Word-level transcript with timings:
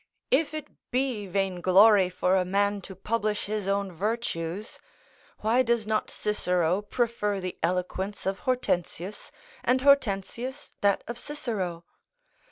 If 0.31 0.55
it 0.55 0.67
be 0.89 1.27
vainglory 1.27 2.09
for 2.09 2.35
a 2.35 2.43
man 2.43 2.81
to 2.89 2.95
publish 2.95 3.45
his 3.45 3.67
own 3.67 3.91
virtues, 3.91 4.79
why 5.41 5.61
does 5.61 5.85
not 5.85 6.09
Cicero 6.09 6.81
prefer 6.81 7.39
the 7.39 7.55
eloquence 7.61 8.25
of 8.25 8.39
Hortensius, 8.39 9.31
and 9.63 9.81
Hortensius 9.81 10.71
that 10.81 11.03
of 11.07 11.19
Cicero? 11.19 11.85